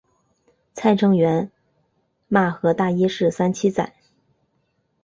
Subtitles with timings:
[0.73, 1.51] 蔡正元
[2.27, 3.93] 骂何大一是三七仔。